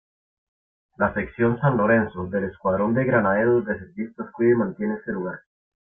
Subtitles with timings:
[0.97, 5.41] La Sección San Lorenzo del Escuadrón de Granaderos Reservistas cuida y mantiene ese lugar.